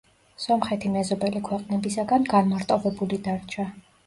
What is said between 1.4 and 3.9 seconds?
ქვეყნებისაგან განმარტოვებული დარჩა.